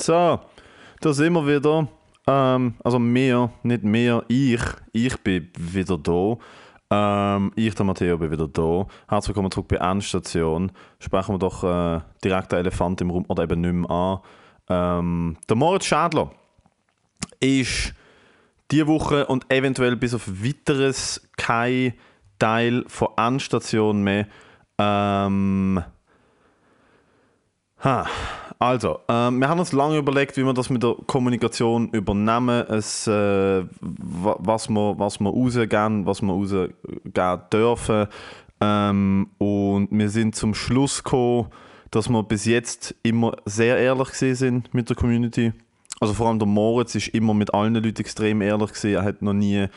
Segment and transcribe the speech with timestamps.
[0.00, 0.40] So,
[1.00, 1.88] da sind wir wieder.
[2.26, 4.62] Ähm, also mehr, nicht mehr, ich.
[4.92, 6.36] Ich bin wieder da.
[6.90, 8.86] Ähm, ich, der Matteo, bin wieder da.
[9.08, 10.72] Herzlich willkommen zurück bei Endstation.
[10.98, 14.18] Sprechen wir doch äh, direkt den Elefant im Raum, oder eben nicht mehr an.
[14.68, 16.30] Ähm, der Moritz Schädler
[17.38, 17.94] ist
[18.70, 21.94] diese Woche und eventuell bis auf weiteres kein
[22.38, 24.26] Teil von Endstation mehr.
[24.78, 25.82] Ähm,
[27.84, 28.06] ha.
[28.62, 33.06] Also, ähm, wir haben uns lange überlegt, wie wir das mit der Kommunikation übernehmen, es,
[33.06, 38.06] äh, was, wir, was wir rausgehen, was wir rausgehen dürfen.
[38.60, 41.46] Ähm, und wir sind zum Schluss gekommen,
[41.90, 45.54] dass wir bis jetzt immer sehr ehrlich sind mit der Community.
[45.98, 48.92] Also vor allem der Moritz ist immer mit allen Leuten extrem ehrlich gewesen.
[48.94, 49.68] Er hat noch nie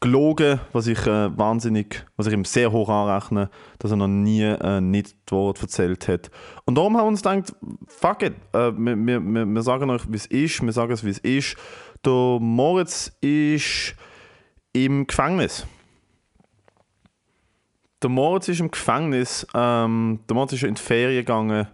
[0.00, 4.42] gelogen, was ich äh, wahnsinnig, was ich ihm sehr hoch anrechne, dass er noch nie
[4.42, 6.30] äh, nicht das Wort erzählt hat.
[6.64, 7.54] Und darum haben wir uns gedacht,
[7.86, 11.10] fuck it, äh, wir, wir, wir sagen euch, wie es ist, wir sagen es, wie
[11.10, 11.56] es ist.
[12.04, 13.94] Der Moritz ist
[14.72, 15.66] im Gefängnis.
[18.02, 19.46] Der Moritz ist im Gefängnis.
[19.52, 21.66] Ähm, der Moritz ist in die Ferien gegangen,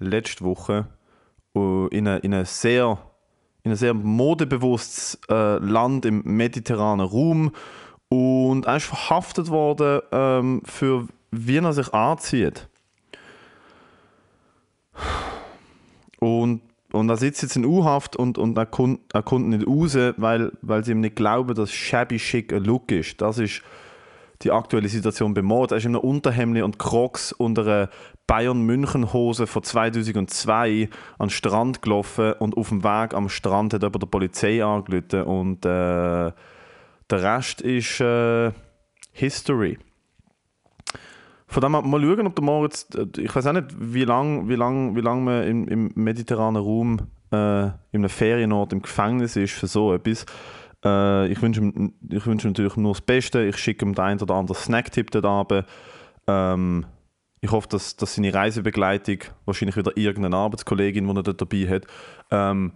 [0.00, 0.88] letzte Woche,
[1.54, 2.98] uh, in eine, in eine sehr
[3.62, 7.52] in ein sehr modebewusstes äh, Land im mediterranen Raum
[8.08, 12.68] und er ist verhaftet worden ähm, für wie er sich anzieht.
[16.18, 19.96] Und, und er sitzt jetzt in U-Haft und, und er, kommt, er kommt nicht raus,
[20.16, 23.20] weil, weil sie ihm nicht glauben, dass shabby chic ein Look ist.
[23.20, 23.62] Das ist
[24.42, 25.72] die aktuelle Situation bei Mord.
[25.72, 27.88] Er ist in einem Unterhemd und Crocs unter einer
[28.26, 33.90] Bayern-München-Hose von 2002 an den Strand gelaufen und auf dem Weg am Strand hat er
[33.90, 36.32] der Polizei angerufen und äh,
[37.10, 38.52] der Rest ist äh,
[39.12, 39.78] History.
[41.46, 44.54] Von dem mal schauen, ob der Moritz, äh, ich weiß auch nicht, wie lange wie
[44.54, 46.98] lang, wie lang man im, im mediterranen Raum
[47.32, 50.26] äh, in einem Ferienort im Gefängnis ist für so etwas.
[50.84, 53.44] Äh, ich wünsche ihm, wünsch ihm natürlich nur das Beste.
[53.44, 55.64] Ich schicke ihm den einen oder anderen Snacktipp dort Abend.
[56.26, 56.86] Ähm,
[57.40, 61.86] ich hoffe, dass, dass seine Reisebegleitung, wahrscheinlich wieder irgendeine Arbeitskollegin, die er dort dabei hat,
[62.30, 62.72] ähm,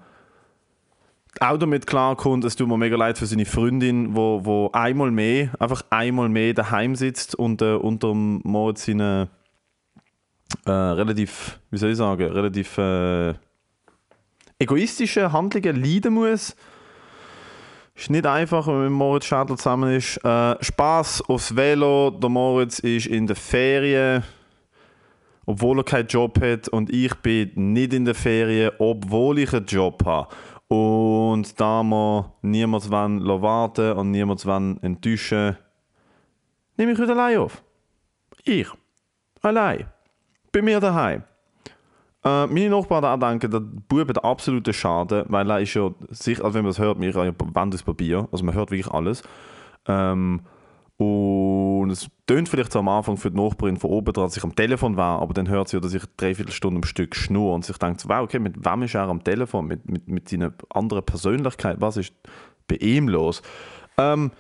[1.41, 5.51] auch damit klarkommt, es tut mir mega leid für seine Freundin, wo, wo einmal mehr,
[5.59, 9.29] einfach einmal mehr daheim sitzt und äh, unter Moritz seine
[10.67, 13.35] äh, relativ, wie soll ich sagen, relativ äh,
[14.59, 16.55] egoistische Handlungen leiden muss.
[17.95, 20.17] Ist nicht einfach, wenn man mit Moritz Schadler zusammen ist.
[20.25, 22.11] Äh, Spaß aufs Velo.
[22.11, 24.25] Der Moritz ist in der Ferien,
[25.47, 26.69] obwohl er keinen Job hat.
[26.69, 30.35] Und ich bin nicht in der Ferien, obwohl ich einen Job habe.
[30.69, 34.45] Und da wir niemand warten und niemand
[34.83, 35.57] enttäuschen
[36.77, 37.63] nehme ich heute allein auf.
[38.45, 38.69] Ich.
[39.41, 39.87] Allein.
[40.51, 41.25] Bei mir daheim.
[42.25, 46.45] Äh, meine Nachbarn auch denken, der Bub hat absoluten Schaden, weil er ist ja sicher,
[46.45, 48.93] also wenn man es hört, wir haben ja Wand aus Papier, also man hört wirklich
[48.93, 49.23] alles.
[49.87, 50.41] Ähm,
[50.99, 54.45] und es tönt vielleicht so am Anfang für die Nachbarin von oben dran, dass ich
[54.45, 57.65] am Telefon war, aber dann hört sie dass ich dreiviertel Stunde am Stück schnur und
[57.65, 59.67] sich denkt, wow, okay, mit wem ist er am Telefon?
[59.67, 61.81] Mit, mit, mit seiner anderen Persönlichkeit?
[61.81, 62.13] Was ist
[62.69, 63.43] bei ihm los?
[63.99, 64.31] Ähm,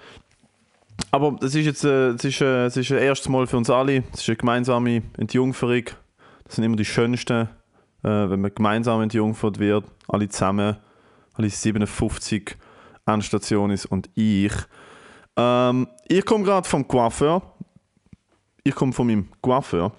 [1.10, 3.68] aber es ist jetzt äh, es ist, äh, es ist ein erstes Mal für uns
[3.68, 4.04] alle.
[4.12, 5.84] Es ist eine gemeinsame Entjungferung.
[6.44, 7.48] Das sind immer die schönsten
[8.02, 10.76] äh, wenn man gemeinsam entjungfert wird, alle zusammen,
[11.34, 12.56] alle 57
[13.06, 14.52] Endstationen und ich.
[15.36, 17.42] Ähm, ich komme gerade vom Coiffeur.
[18.64, 19.92] Ich komme von meinem Coiffeur,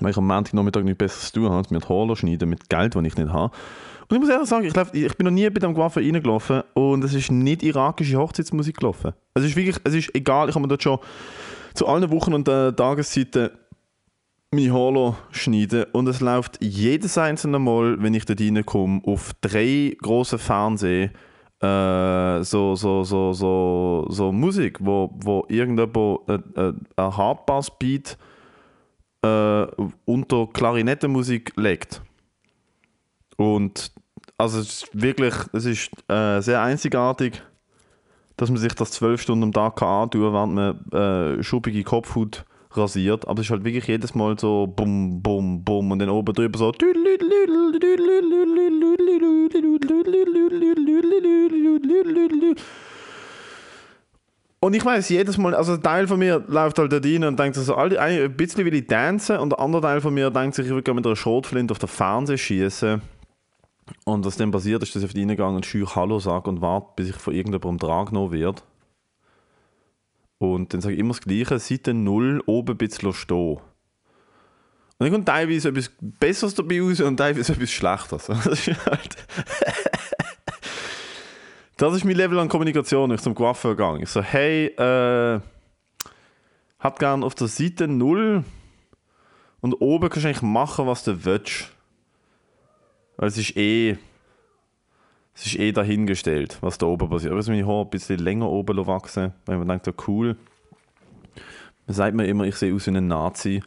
[0.00, 2.68] weil ich am Nachmittag nichts Besseres zu tun habe, als mir die Haare schneiden mit
[2.68, 3.54] Geld, das ich nicht habe.
[4.08, 6.62] Und ich muss ehrlich sagen, ich, glaub, ich bin noch nie bei dem Coiffeur reingelaufen
[6.74, 9.12] und es ist nicht irakische Hochzeitsmusik gelaufen.
[9.34, 10.98] Es ist wirklich, es ist egal, ich habe mir dort schon
[11.74, 13.50] zu allen Wochen und äh, Tageszeiten
[14.52, 19.96] meine Holo schneiden und es läuft jedes einzelne Mal, wenn ich dort reinkomme, auf drei
[20.02, 21.12] grossen Fernsehen
[21.60, 28.18] äh, so, so, so, so, so Musik, wo, wo irgendjemand äh, äh, ein Hardbass-Beat
[29.22, 29.66] äh,
[30.04, 32.02] unter Klarinettenmusik legt.
[33.36, 33.92] Und
[34.36, 37.40] also es ist wirklich, es ist äh, sehr einzigartig,
[38.36, 42.44] dass man sich das zwölf Stunden am Tag antun kann, während man äh, schuppige Kopfhaut
[42.72, 46.34] rasiert, aber es ist halt wirklich jedes Mal so bum, bum, bum und dann oben
[46.34, 46.72] drüber so
[54.62, 57.38] und ich weiß jedes Mal, also ein Teil von mir läuft halt da rein und
[57.38, 60.66] denkt so, ein bisschen will ich tanzen und der andere Teil von mir denkt sich,
[60.66, 63.00] ich will mit einer Schrotflinte auf den Fernseher schießen.
[64.04, 66.60] Und was dann passiert ist, dass ich auf die reingegangen und schüch Hallo sage und
[66.60, 68.62] warte, bis ich von irgendjemandem dran genommen werde.
[70.40, 73.58] Und dann sage ich immer das Gleiche, Seite 0 oben ein bisschen stehen.
[73.58, 73.60] Und
[74.98, 78.26] dann kommt teilweise etwas Besseres dabei raus und teilweise etwas Schlechteres.
[78.26, 79.16] Das ist halt.
[81.76, 84.02] das ist mein Level an Kommunikation, ich zum Coiffeur gegangen.
[84.02, 85.40] Ich so, hey, äh,
[86.78, 88.42] hat gern auf der Seite 0
[89.60, 91.68] und oben kannst du eigentlich machen, was du willst.
[93.18, 93.98] Weil es ist eh.
[95.34, 97.32] Es ist eh dahingestellt, was da oben passiert.
[97.32, 100.36] Aber meine Haare ein bisschen länger oben wachsen, weil man denkt, ja, cool.
[101.86, 103.62] Man sagt mir immer, ich sehe aus wie ein Nazi.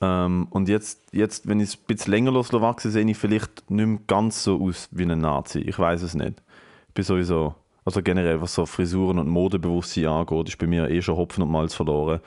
[0.00, 3.86] Ähm, und jetzt, jetzt, wenn ich es ein bisschen länger wachse, sehe ich vielleicht nicht
[3.86, 5.60] mehr ganz so aus wie ein Nazi.
[5.60, 6.42] Ich weiß es nicht.
[6.88, 7.54] Ich bin sowieso,
[7.84, 11.50] also generell, was so Frisuren und Modebewusstsein angeht, ist bei mir eh schon Hopfen und
[11.50, 12.20] Malz verloren.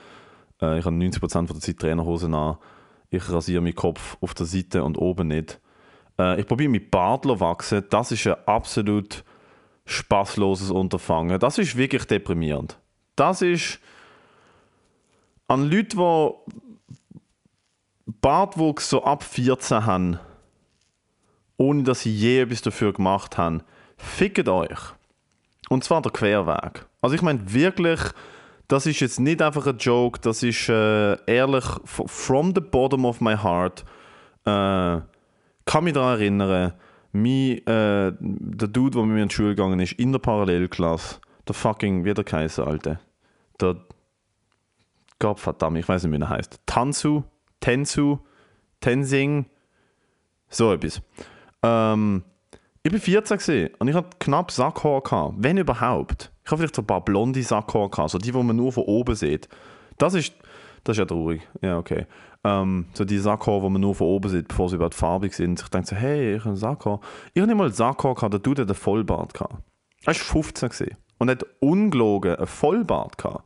[0.60, 2.58] Äh, ich habe 90% von der Zeit Trainerhosen an.
[3.10, 5.60] Ich rasiere meinen Kopf auf der Seite und oben nicht.
[6.18, 7.84] Äh, ich probiere mit Bart wachsen.
[7.90, 9.24] Das ist ein absolut
[9.86, 11.38] spaßloses Unterfangen.
[11.38, 12.78] Das ist wirklich deprimierend.
[13.16, 13.80] Das ist
[15.46, 16.30] an Leute, die
[18.20, 20.18] Bartwuchs so ab 14 haben,
[21.56, 23.62] ohne dass sie je etwas dafür gemacht haben,
[23.96, 24.78] fickt euch.
[25.68, 26.86] Und zwar der Querweg.
[27.00, 28.00] Also ich meine wirklich,
[28.68, 33.20] das ist jetzt nicht einfach ein Joke, das ist äh, ehrlich from the bottom of
[33.20, 33.84] my heart.
[34.44, 35.00] Äh,
[35.64, 36.72] kann mich daran erinnern,
[37.12, 41.20] mein, äh, der Dude, der mit mir in die Schule gegangen ist, in der Parallelklasse,
[41.46, 43.00] der fucking, wie der Kaiser, Alter.
[43.60, 43.76] Der,
[45.18, 46.60] Gott verdammt, ich weiß nicht, wie er heißt.
[46.66, 47.22] Tansu,
[47.60, 48.18] Tensu,
[48.80, 49.46] Tensing,
[50.48, 51.00] so etwas.
[51.62, 52.24] Ähm,
[52.82, 56.30] ich bin 14 gesehen und ich hatte knapp Sackhaar gehabt, wenn überhaupt.
[56.44, 58.84] Ich habe vielleicht so ein paar blonde Sackhaar gehabt, so die, die man nur von
[58.84, 59.48] oben sieht.
[59.96, 60.34] Das ist,
[60.84, 61.42] das ist ja traurig.
[61.62, 62.06] Ja, okay.
[62.44, 65.60] Ähm, so die Sackhaar, die man nur von oben sieht, bevor sie überhaupt farbig sind.
[65.60, 67.00] Ich denke so, hey, ich habe einen Sackhaar.
[67.32, 69.32] Ich habe nicht mal einen Sackhaar gehabt, der Dude hat einen Vollbart.
[69.40, 69.48] Er
[70.06, 73.44] war 15 gesehen und hat ungelogen einen Vollbart gehabt.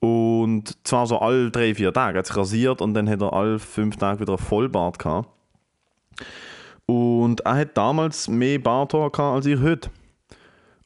[0.00, 2.18] Und zwar so alle drei, vier Tage.
[2.18, 5.28] Er hat sich rasiert und dann hat er alle fünf Tage wieder einen Vollbart gehabt.
[6.86, 9.90] Und er hat damals mehr Barthaar gehabt als ich heute.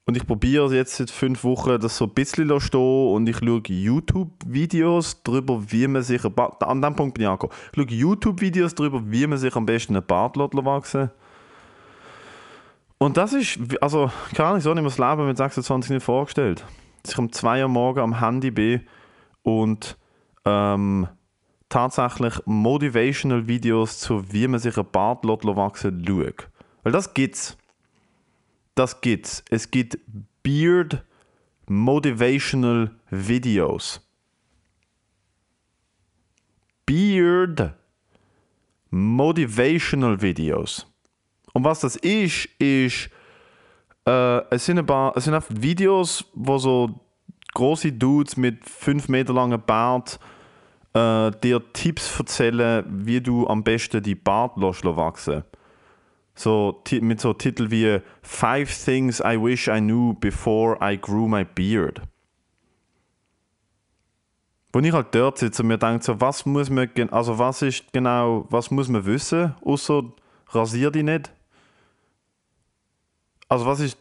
[0.08, 3.62] Und ich probiere jetzt seit fünf Wochen das so ein bisschen stehen und ich schaue
[3.66, 7.52] YouTube-Videos darüber, wie man sich ein an dem Punkt bin ich angekommen.
[7.72, 11.10] Ich schaue YouTube-Videos darüber, wie man sich am besten einen Bart wachsen
[12.98, 16.04] Und das ist, also, keine Ahnung, so habe ich mir das Leben mit 26 nicht
[16.04, 16.64] vorgestellt.
[17.02, 18.86] Dass ich um 2 Uhr morgens am Handy bin
[19.42, 19.98] und
[20.44, 21.08] ähm,
[21.68, 26.48] tatsächlich Motivational Videos zu, wie man sich ein Bart wachsen schaut.
[26.84, 27.58] Weil das gibt's
[28.76, 29.42] das gibt's.
[29.50, 29.98] Es gibt
[30.42, 31.02] Beard
[31.66, 34.00] Motivational Videos.
[36.84, 37.74] Beard
[38.90, 40.86] Motivational Videos.
[41.52, 43.10] Und was das ist, ist,
[44.06, 47.00] äh, es, sind ein paar, es sind einfach Videos, wo so
[47.54, 50.20] große Dudes mit 5 Meter langen Bart
[50.92, 55.42] äh, dir Tipps erzählen, wie du am besten die Bart wachsen
[56.36, 61.44] so mit so Titel wie Five Things I Wish I Knew Before I Grew My
[61.44, 62.02] Beard.
[64.72, 67.92] Wo ich halt dort sitze und mir denke, so, was muss man, also was ist
[67.92, 70.02] genau, was muss man wissen, außer
[70.50, 71.32] rasier die nicht?
[73.48, 73.96] Also was ist,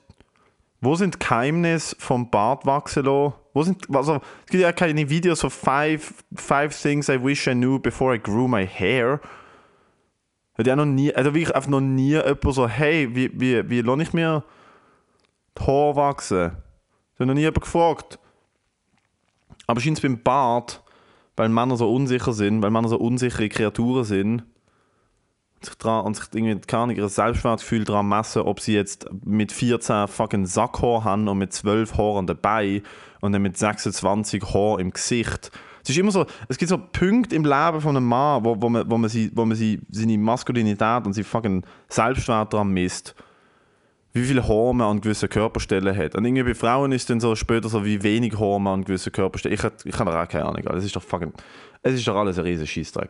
[0.81, 3.33] wo sind die Geheimnisse vom Bart wachsen lassen?
[3.53, 4.15] Wo sind, also
[4.45, 8.19] es gibt ja keine Videos so five, five Things I Wish I Knew Before I
[8.19, 9.21] Grew My Hair
[10.57, 13.81] hat ja noch nie, also wirklich einfach noch nie jemand so, hey, wie, wie, wie
[13.81, 14.44] lasse ich mir
[15.57, 16.52] die Haare wachsen?
[17.14, 18.19] Das hat noch nie jemand gefragt.
[19.68, 20.83] Aber scheint es beim Bart,
[21.35, 24.44] weil Männer so unsicher sind, weil Männer so unsichere Kreaturen sind,
[25.56, 29.52] und sich, dran, und sich irgendwie keine ihr Selbstwertgefühl daran messen, ob sie jetzt mit
[29.52, 32.83] 14 fucking Sackhaar haben und mit 12 Haaren dabei
[33.21, 35.52] und dann mit 26 Haaren im Gesicht
[35.85, 38.69] es ist immer so, es gibt so Punkte im Leben von einem Mann, wo, wo
[38.69, 43.13] man, wo man, sie, wo man sie, seine Maskulinität und seinen fucking Selbstwert daran misst.
[44.11, 46.15] Wie viele Haare man an gewissen Körperstellen hat.
[46.15, 49.11] Und irgendwie bei Frauen ist dann so später so, wie wenig Haare man an gewissen
[49.11, 50.65] Körperstellen Ich, ich habe auch keine Ahnung.
[50.75, 51.33] Es ist doch fucking,
[51.83, 53.09] es ist doch alles ein riesen Scheißdreck.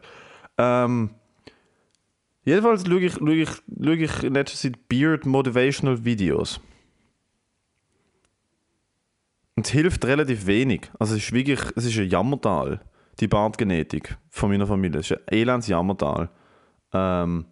[0.57, 1.11] Ähm,
[2.43, 3.49] jedenfalls schaue ich, schaue ich,
[3.81, 6.59] schaue ich in letzter Zeit Beard Motivational Videos.
[9.55, 10.91] Und es hilft relativ wenig.
[10.99, 12.81] Also es ist wirklich, es ist ein Jammertal,
[13.19, 14.99] die Bartgenetik von meiner Familie.
[14.99, 16.29] Es ist ein elends Jammertal.
[16.93, 17.45] Ähm,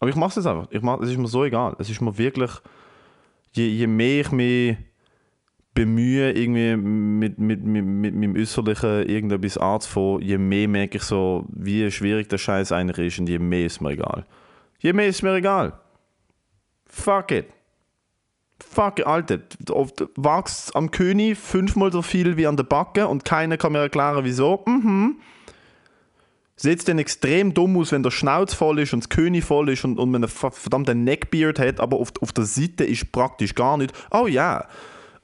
[0.00, 0.68] aber ich mache es jetzt einfach.
[0.70, 1.76] Ich mach, es ist mir so egal.
[1.78, 2.50] Es ist mir wirklich,
[3.52, 4.76] je, je mehr ich mich
[5.74, 11.46] bemühe, irgendwie mit, mit, mit, mit meinem Äußerlichen irgendetwas anzufangen, je mehr merke ich so,
[11.48, 14.26] wie schwierig der Scheiß eigentlich ist und je mehr ist mir egal.
[14.80, 15.78] Je mehr ist mir egal.
[16.86, 17.46] Fuck it
[18.62, 19.38] fuck, Alter,
[20.16, 24.24] wächst am König fünfmal so viel wie an der Backe und keiner kann mir erklären,
[24.24, 24.62] wieso.
[24.66, 25.16] Mhm.
[26.56, 29.84] Sieht dann extrem dumm aus, wenn der Schnauz voll ist und das König voll ist
[29.84, 33.76] und, und man einen verdammten Neckbeard hat, aber auf, auf der Seite ist praktisch gar
[33.76, 33.92] nicht.
[34.10, 34.66] Oh ja,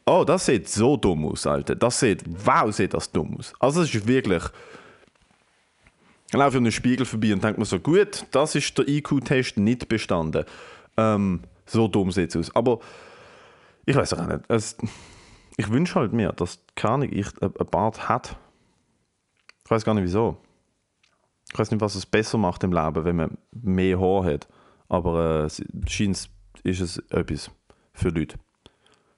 [0.07, 1.77] oh, das sieht so dumm aus, Alter.
[1.77, 3.53] Das sieht, wow, sieht das dumm aus.
[3.61, 4.43] Also es ist wirklich...
[6.31, 9.57] Ich laufe an einem Spiegel vorbei und denke mir so, gut, das ist der IQ-Test
[9.57, 10.45] nicht bestanden.
[10.99, 12.57] Ähm, so dumm sieht es aus.
[12.57, 12.81] Aber
[13.89, 14.41] ich weiß auch nicht.
[14.49, 14.77] Es,
[15.57, 18.37] ich wünsche halt mir, dass keine ich einen Bart hat.
[19.65, 20.37] Ich weiß gar nicht wieso.
[21.51, 24.47] Ich weiß nicht, was es besser macht im Leben, wenn man mehr Haar hat.
[24.91, 26.29] Aber äh, scheint
[26.65, 27.51] ist es etwas
[27.95, 28.37] für Leute.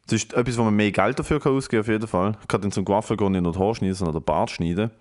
[0.07, 2.39] Es ist etwas, wo man mehr Geld dafür kann ausgeben kann, auf jeden Fall.
[2.41, 4.93] Ich kann dann zum Coiffeur gehen und nicht Haar schneiden, den Bart schneiden.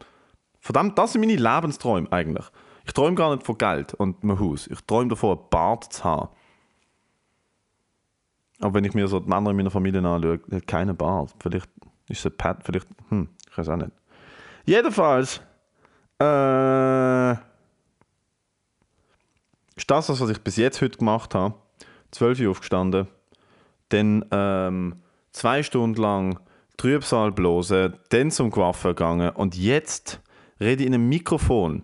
[0.59, 2.45] Verdammt, das sind meine Lebensträume eigentlich.
[2.85, 4.65] Ich träume gar nicht von Geld und einem Haus.
[4.65, 6.29] Ich träume davon, einen Bart zu haben.
[8.59, 11.33] Aber wenn ich mir so die Männer in meiner Familie anschaue, hat keinen Bart.
[11.39, 11.69] Vielleicht
[12.09, 13.91] ist es ein Pad, vielleicht, hm, ich weiß auch nicht.
[14.65, 15.41] Jedenfalls,
[16.21, 17.31] äh,
[19.75, 21.55] ist das, was ich bis jetzt heute gemacht habe.
[22.11, 23.07] 12 Uhr aufgestanden,
[23.89, 24.95] dann ähm,
[25.31, 26.39] zwei Stunden lang
[26.77, 30.21] Trübsal blosen, dann zum Coiffeur gegangen und jetzt
[30.59, 31.83] rede ich in einem Mikrofon.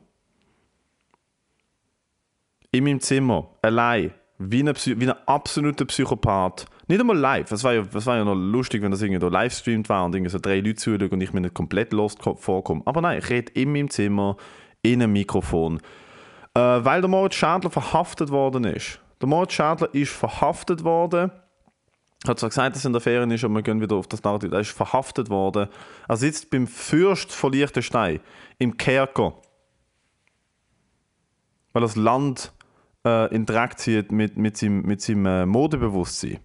[2.71, 6.65] In meinem Zimmer, allein, wie ein, wie ein absoluter Psychopath.
[6.87, 7.51] Nicht einmal live.
[7.51, 10.31] Es war, ja, war ja noch lustig, wenn das irgendwie live streamt war und irgendwie
[10.31, 12.81] so drei Leute zuschauen und ich mir nicht komplett lost vorkomme.
[12.85, 14.37] Aber nein, ich rede in meinem Zimmer,
[14.81, 15.79] in einem Mikrofon.
[16.53, 18.99] Äh, weil der Moritz Schadler verhaftet worden ist.
[19.21, 21.31] Der Moritz Schadler ist verhaftet worden.
[22.27, 24.23] Habe zwar gesagt, dass er in der Ferien ist, aber wir gehen wieder auf das
[24.23, 24.51] Narrativ.
[24.51, 25.69] Er ist verhaftet worden.
[26.07, 28.19] Er sitzt beim Fürst von Liechtenstein
[28.57, 29.33] im Kerker.
[31.73, 32.51] Weil das Land
[33.05, 36.39] äh, in Dreck zieht mit, mit seinem, mit seinem äh, Modebewusstsein.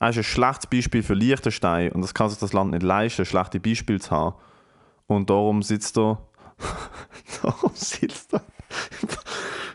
[0.00, 3.24] Er ist ein schlechtes Beispiel für Liechtenstein und das kann sich das Land nicht leisten,
[3.24, 4.36] schlechte Beispiele zu haben.
[5.06, 6.18] Und darum sitzt er.
[7.42, 8.42] darum sitzt er.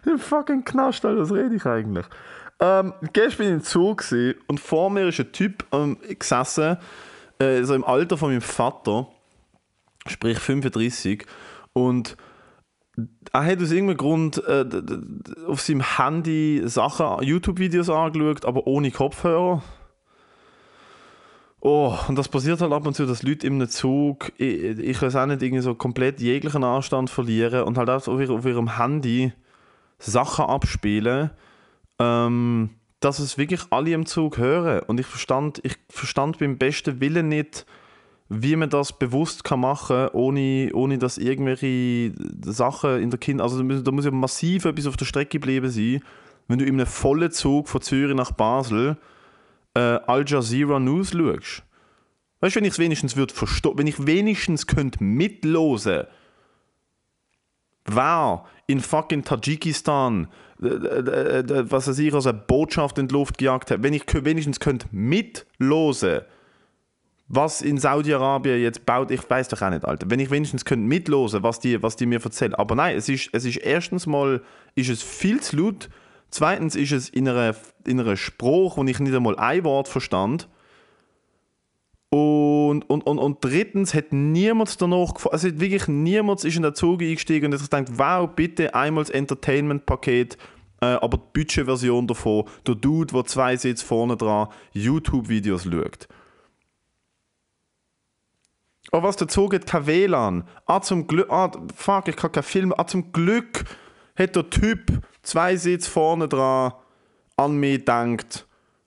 [0.06, 2.06] Im fucking Knast, was rede ich eigentlich?
[2.60, 4.04] Ähm, gestern bin ich im Zug
[4.48, 6.78] und vor mir ist ein Typ ähm, gesessen,
[7.40, 9.08] äh, so im Alter von meinem Vater,
[10.08, 11.26] sprich 35,
[11.74, 12.18] und
[13.34, 14.66] er hat aus irgendeinem Grund äh,
[15.48, 19.62] auf seinem Handy Sachen, YouTube-Videos angeschaut, aber ohne Kopfhörer.
[21.60, 25.16] Oh, und das passiert halt ab und zu, dass Leute im Zug, ich, ich weiß
[25.16, 29.34] auch nicht, irgendwie so komplett jeglichen Anstand verlieren und halt auch auf, auf ihrem Handy
[29.98, 31.32] Sachen abspielen,
[32.00, 32.70] ähm,
[33.00, 34.82] dass es wirklich alle im Zug hören.
[34.88, 37.66] Und ich verstand, ich verstand beim besten Willen nicht,
[38.30, 42.14] wie man das bewusst kann machen kann, ohne, ohne dass irgendwelche
[42.46, 43.42] Sachen in der Kind.
[43.42, 46.02] Also da muss ja massiv etwas auf der Strecke geblieben sein,
[46.48, 48.98] wenn du in einem vollen Zug von Zürich nach Basel
[49.74, 51.64] äh, Al Jazeera News schaust.
[52.40, 56.04] Weißt du, wenn ich es wenigstens würde verstehen, wenn ich wenigstens könnte mitlosen,
[57.86, 60.28] wer in fucking Tadschikistan
[60.62, 63.94] äh, äh, äh, was er ich, als eine Botschaft in die Luft gejagt hat, wenn
[63.94, 66.22] ich wenigstens könnte mitlosen
[67.30, 70.10] was in Saudi-Arabien jetzt baut, ich weiß doch auch nicht, Alter.
[70.10, 72.56] Wenn ich wenigstens könnte mitlosen, was die, was die mir erzählen.
[72.56, 74.42] Aber nein, es ist, es ist erstens mal
[74.76, 75.90] ist es viel zu laut.
[76.30, 77.56] Zweitens ist es in einer,
[77.86, 80.48] in einer Spruch, wo ich nicht einmal ein Wort verstand.
[82.10, 87.02] Und, und, und, und drittens hat niemand danach, also wirklich niemand ist in den Zug
[87.02, 90.38] eingestiegen und hat gedacht, wow, bitte einmal das Entertainment-Paket,
[90.80, 96.08] äh, aber die Budgetversion davon, der Dude, der zwei Sitze vorne dran YouTube-Videos schaut.
[98.92, 100.44] Oh, was der Zug hat kein WLAN.
[100.66, 101.30] Ah, zum Glück.
[101.30, 102.74] Ah, fuck, ich kann keinen Film.
[102.78, 103.66] Ah, zum Glück
[104.16, 106.74] hat der Typ zwei Sitze vorne dran
[107.36, 108.46] an mich gedacht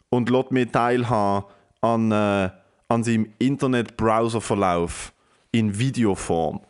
[0.08, 1.46] und lässt mich teilhaben
[1.80, 2.50] an, äh,
[2.88, 5.12] an seinem Internet-Browser-Verlauf
[5.52, 6.60] in Videoform.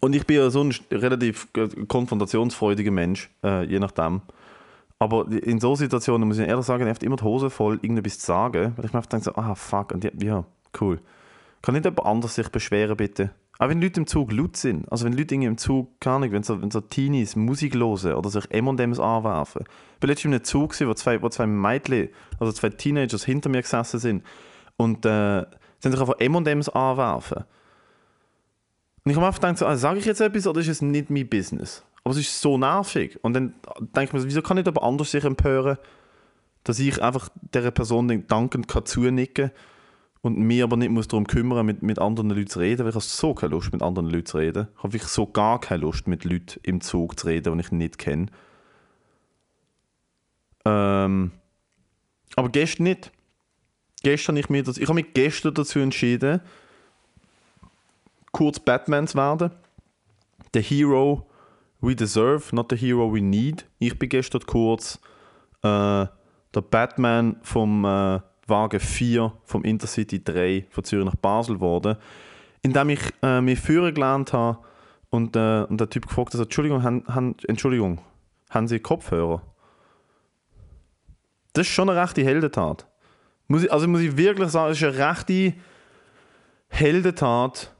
[0.00, 1.48] Und ich bin ja sonst ein relativ
[1.88, 4.20] konfrontationsfreudiger Mensch, äh, je nachdem.
[4.98, 8.18] Aber in so Situationen muss ich ehrlich sagen, ich habe immer die Hose voll, irgendetwas
[8.18, 10.44] zu sagen, weil ich mir einfach denke, so, ah fuck, und ja, ja
[10.80, 11.00] cool.
[11.62, 13.30] Kann nicht jemand anders sich beschweren, bitte?
[13.58, 14.90] Auch wenn Leute im Zug laut sind.
[14.90, 18.30] Also wenn Leute im Zug, keine Ahnung, wenn so, wenn so Teenies Musik hören oder
[18.30, 19.64] sich M&M's anwerfen.
[19.96, 23.48] Ich war letztens in einem Zug, wo zwei, wo zwei Mädchen, also zwei Teenagers hinter
[23.48, 24.22] mir gesessen sind
[24.76, 25.44] und äh,
[25.80, 27.44] sind sich einfach M&M's anwerfen.
[29.04, 31.10] Und ich habe einfach gedacht, so, also, sage ich jetzt etwas oder ist es nicht
[31.10, 31.84] mein Business?
[32.04, 33.18] Aber es ist so nervig.
[33.22, 35.78] Und dann denke ich mir, wieso kann nicht jemand anders sich empören,
[36.62, 39.56] dass ich einfach dieser Person dankend zunicken kann
[40.20, 42.94] und mich aber nicht muss darum kümmern, mit, mit anderen Leuten zu reden, weil ich
[42.94, 44.68] habe so keine Lust, mit anderen Leuten zu reden.
[44.76, 47.72] Ich habe wirklich so gar keine Lust, mit Leuten im Zug zu reden, die ich
[47.72, 48.26] nicht kenne.
[50.64, 51.30] Ähm,
[52.36, 53.12] aber gestern nicht.
[54.02, 56.40] Gestern ich mir das, ich habe mich gestern dazu entschieden,
[58.32, 59.50] kurz Batman zu werden.
[60.54, 61.28] Der Hero
[61.80, 63.66] We Deserve, Not the Hero We Need.
[63.78, 65.00] Ich bin gestern kurz
[65.62, 66.06] äh,
[66.54, 71.96] der Batman vom äh, Wagen 4 vom Intercity 3 von Zürich nach Basel geworden,
[72.62, 74.58] indem ich äh, mich führen gelernt habe
[75.10, 78.00] und, äh, und der Typ gefragt hat, Entschuldigung, han, han, Entschuldigung,
[78.50, 79.42] haben Sie Kopfhörer?
[81.52, 82.86] Das ist schon eine rechte Heldentat.
[83.48, 85.54] Muss ich, also muss ich wirklich sagen, es ist eine rechte
[86.68, 87.74] Heldentat,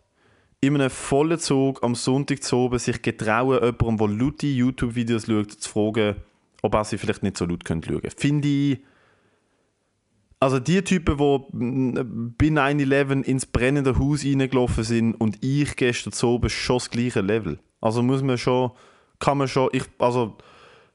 [0.61, 5.53] in einem vollen Zug am Sonntag zu oben sich getrauen, jemandem, der laute YouTube-Videos schaut,
[5.53, 6.17] zu fragen,
[6.63, 8.11] ob er sie vielleicht nicht so laut schauen könnte.
[8.17, 8.81] Finde ich.
[10.41, 12.03] Also die Typen, die
[12.39, 17.21] bei 9-11 ins brennende Haus reingelaufen sind und ich gestern zu oben schon das gleiche
[17.21, 17.59] Level.
[17.81, 18.71] Also muss man schon,
[19.19, 20.37] kann man schon, ich, also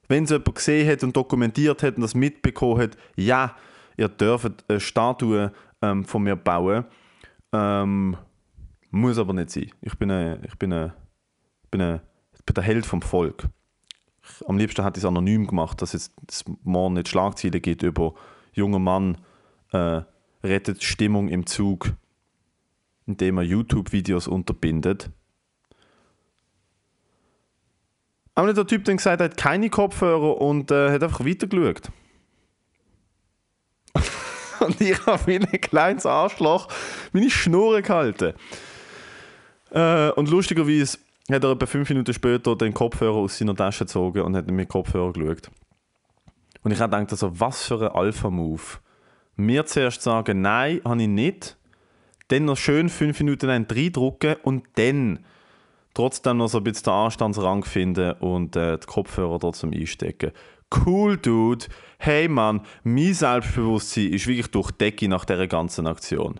[0.07, 3.55] wenn es jemand gesehen hat und dokumentiert hat und das mitbekommen hat, ja,
[3.97, 6.85] ihr dürft eine Statue ähm, von mir bauen.
[7.51, 8.15] Ähm,
[8.91, 9.71] muss aber nicht sein.
[9.81, 10.93] Ich bin, ein, ich bin, ein,
[11.69, 11.99] bin, ein,
[12.45, 13.47] bin der Held vom Volk.
[14.47, 16.13] Am liebsten hätte ich es anonym gemacht, dass es
[16.63, 18.13] morgen nicht Schlagzeilen gibt über
[18.53, 19.17] junger Mann
[19.73, 20.01] äh,
[20.43, 21.93] rettet Stimmung im Zug,
[23.05, 25.09] indem er YouTube-Videos unterbindet.
[28.35, 31.91] Aber der Typ, der gesagt hat, keine Kopfhörer und äh, hat einfach weitergeschaut.
[34.59, 36.67] und ich habe wie ein kleines Arschloch
[37.11, 38.33] meine Schnur gehalten.
[39.69, 40.97] Äh, und lustigerweise
[41.31, 44.59] hat er etwa fünf Minuten später den Kopfhörer aus seiner Tasche gezogen und hat mit
[44.59, 45.51] dem Kopfhörer geschaut.
[46.63, 48.61] Und ich habe gedacht, also, was für ein Alpha-Move.
[49.35, 51.57] Mir zuerst sagen, nein, habe ich nicht.
[52.29, 55.19] Dann noch schön fünf Minuten reindrücken und dann
[55.93, 60.31] trotzdem noch so ein bisschen den Anstandsrang finden und äh, die Kopfhörer trotzdem einstecken.
[60.73, 61.65] Cool, Dude.
[61.97, 66.39] Hey, Mann, mein Selbstbewusstsein ist wirklich durch die Decke nach dieser ganzen Aktion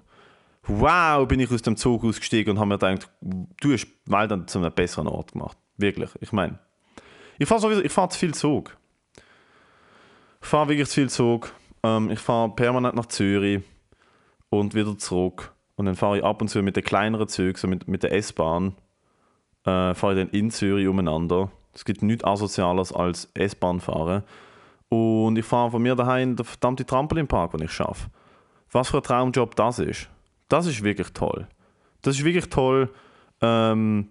[0.66, 4.60] wow, bin ich aus dem Zug ausgestiegen und habe mir gedacht, du hast Waldern zu
[4.60, 5.58] einem besseren Ort gemacht.
[5.78, 6.10] Wirklich.
[6.22, 6.60] Ich meine,
[7.38, 8.78] ich fahre sowieso, ich fahre zu viel Zug.
[10.42, 11.54] Ich fahre wirklich zu viel Zug.
[11.84, 13.62] Ähm, ich fahre permanent nach Zürich
[14.50, 15.54] und wieder zurück.
[15.76, 18.14] Und dann fahre ich ab und zu mit den kleineren Zügen, so mit, mit der
[18.14, 18.76] S-Bahn,
[19.66, 21.52] äh, fahre ich dann in Zürich umeinander.
[21.74, 24.24] Es gibt nichts Asoziales als S-Bahn fahren.
[24.90, 28.10] Und ich fahre von mir daheim in den verdammten Trampolinpark, den ich schaffe.
[28.72, 30.10] Was für ein Traumjob das ist.
[30.50, 31.48] Das ist wirklich toll.
[32.04, 32.90] Das ist wirklich toll,
[33.42, 34.10] ähm,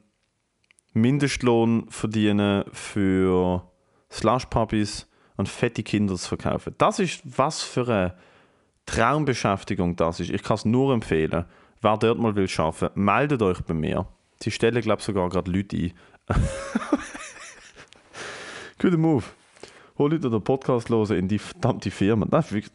[0.95, 3.63] Mindestlohn verdienen für
[4.11, 5.09] Slush-Puppies
[5.43, 6.73] und fette Kinder zu verkaufen.
[6.79, 8.15] Das ist was für eine
[8.87, 10.31] Traumbeschäftigung das ist.
[10.31, 11.47] Ich kann es nur empfehlen.
[11.81, 14.07] Wer dort mal will arbeiten, meldet euch bei mir.
[14.41, 15.93] Sie stellen, glaube ich, sogar gerade Leute ein.
[18.79, 19.25] Guter Move.
[19.99, 22.25] Hol Leute den Podcast hören in die verdammte Firma.
[22.27, 22.73] Das wirklich...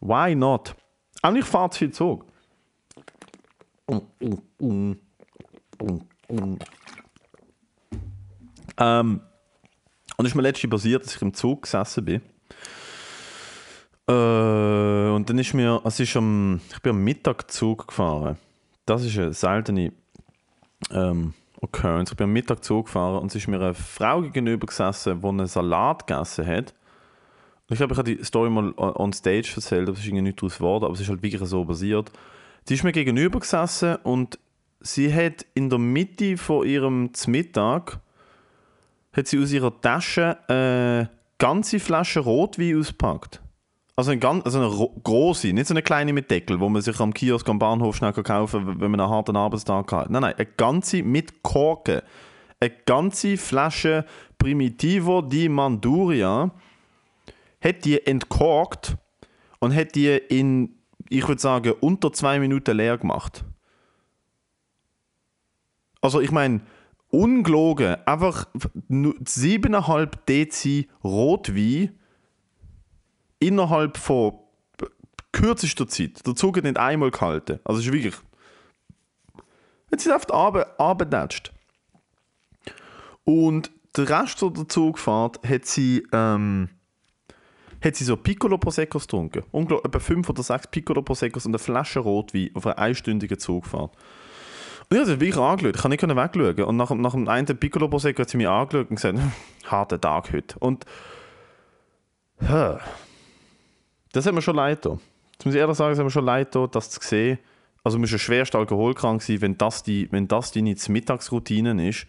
[0.00, 0.74] Why not?
[1.20, 2.24] Auch ich fahre zu viel Zug.
[8.78, 9.20] Ähm,
[10.22, 12.22] und es ist mir letztens passiert, dass ich im Zug gesessen bin.
[14.06, 18.38] Äh, und dann ist mir, es ist am, ich bin am Mittagzug gefahren.
[18.86, 19.92] Das ist eine seltene
[20.92, 22.12] ähm, Occurrence.
[22.12, 25.48] Ich bin am Mittagzug gefahren und es ist mir eine Frau gegenüber gesessen, die einen
[25.48, 26.72] Salat gegessen hat.
[27.68, 30.22] Und ich glaube, ich habe die Story mal on stage erzählt, aber es ist irgendwie
[30.22, 32.12] nicht daraus geworden, aber es ist halt wirklich so basiert.
[32.68, 34.38] Sie ist mir gegenüber gesessen und
[34.78, 37.98] sie hat in der Mitte von ihrem Mittag
[39.12, 43.42] hat sie aus ihrer Tasche eine ganze Flasche Rotwein ausgepackt.
[43.94, 46.98] Also eine, ganz, also eine große, nicht so eine kleine mit Deckel, wo man sich
[46.98, 50.10] am Kiosk am Bahnhof schnell kaufen kann, wenn man einen harten Arbeitstag hat.
[50.10, 52.00] Nein, nein, eine ganze mit Korken.
[52.58, 54.06] Eine ganze Flasche
[54.38, 56.50] Primitivo di Manduria
[57.62, 58.96] hat die entkorkt
[59.58, 63.44] und hat die in ich würde sagen, unter zwei Minuten leer gemacht.
[66.00, 66.62] Also ich meine,
[67.12, 68.46] ungelogen, einfach
[68.90, 71.98] 7,5 Dezi Rotwein
[73.38, 74.38] innerhalb von
[75.30, 76.26] kürzester Zeit.
[76.26, 77.60] Der Zug hat nicht einmal gehalten.
[77.64, 78.14] Also es ist wirklich...
[79.90, 81.52] Jetzt ist einfach abgedatscht.
[83.24, 86.06] Und der Rest der Zugfahrt hat sie...
[86.12, 86.70] Ähm,
[87.84, 89.42] hat sie so Piccolo Proseccos getrunken.
[89.50, 93.92] Unglaublich, etwa fünf oder sechs Piccolo Proseccos und eine Flasche Rotwein auf einer einstündigen Zugfahrt.
[94.92, 95.76] Ich habe sie wirklich angeschaut.
[95.76, 96.64] Ich konnte nicht wegschauen.
[96.64, 99.18] Und nach, nach dem einen Piccolo Prosecco hat sie mich angeschaut und gesagt,
[99.66, 100.58] harter Tag heute.
[100.58, 100.84] Und
[102.38, 105.00] das hat mir schon leid getan.
[105.32, 107.38] Jetzt muss ich ehrlich sagen, es hat mir schon leid getan, das zu sehen.
[107.84, 112.06] Also du musst ja schwerst alkoholkrank sein, wenn das, die, wenn das deine Mittagsroutine ist.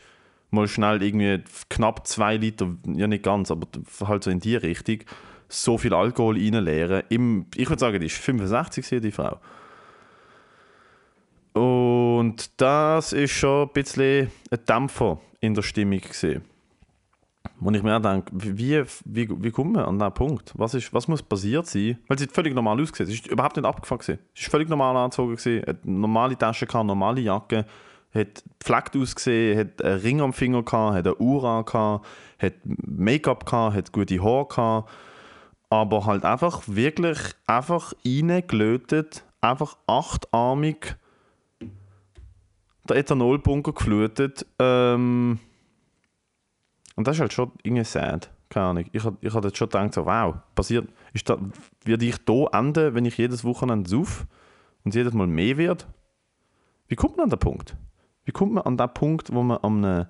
[0.52, 3.67] Mal schnell irgendwie knapp zwei Liter, ja nicht ganz, aber
[4.06, 5.00] halt so in die Richtung
[5.48, 7.04] so viel Alkohol reinleeren.
[7.10, 9.39] Im, ich würde sagen, die ist 65 die Frau.
[11.54, 16.44] Und das ist schon ein bisschen ein Dämpfer in der Stimmung gesehen.
[17.60, 20.54] wo ich mir denke, wie, wie, wie kommen wir an diesen Punkt?
[20.56, 21.98] Was, ist, was muss passiert sein?
[22.08, 23.08] Weil sie völlig normal ausgesehen.
[23.08, 24.00] Sie ist überhaupt nicht abgefahren.
[24.00, 24.20] Gewesen.
[24.34, 27.66] Sie ist völlig normal angezogen, gewesen, hat normale Taschen gehabt, normale Jacke,
[28.13, 32.06] hat gefleckt ausgesehen, hat einen Ring am Finger gehabt, hat eine Uhr gehabt,
[32.39, 34.89] hat Make-up gehabt, hat gute Haare gehabt,
[35.70, 40.96] aber halt einfach wirklich einfach reingelötet, einfach achtarmig
[42.89, 44.46] der Ethanolbunker geflutet.
[44.60, 45.39] Ähm,
[46.96, 48.32] und das ist halt schon irgendwie sad.
[48.50, 48.86] Keine Ahnung.
[48.91, 51.39] Ich, ich habe jetzt schon gedacht, so, wow, passiert, ist das,
[51.86, 54.28] werde ich hier enden, wenn ich jedes Wochenende sauf
[54.84, 55.88] und es jedes Mal mehr wird?
[56.88, 57.76] Wie kommt man an den Punkt?
[58.26, 60.10] Wie kommt man an den Punkt, wo man am, ne,